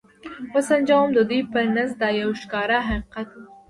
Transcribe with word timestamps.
و 0.53 0.55
سنجوم، 0.67 1.07
د 1.13 1.19
دوی 1.29 1.41
په 1.51 1.59
نزد 1.75 1.95
دا 2.01 2.09
یو 2.21 2.29
ښکاره 2.41 2.79
حقیقت 2.89 3.27
و. 3.33 3.39